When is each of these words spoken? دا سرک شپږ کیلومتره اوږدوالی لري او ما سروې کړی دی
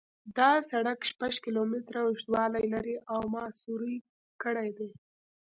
دا 0.37 0.49
سرک 0.69 0.99
شپږ 1.11 1.33
کیلومتره 1.45 1.99
اوږدوالی 2.03 2.65
لري 2.73 2.95
او 3.13 3.21
ما 3.33 3.45
سروې 3.61 3.95
کړی 4.43 4.69
دی 4.77 4.89